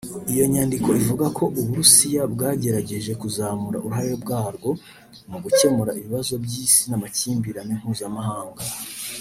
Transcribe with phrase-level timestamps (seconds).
[0.31, 4.69] Iyo nyandiko ivuga ko u Burusiya bwagerageje kuzamura uruhare rwabwo
[5.29, 8.61] mu gukemura ibibazo by’Isi n’amakimbirane mpuzamahanga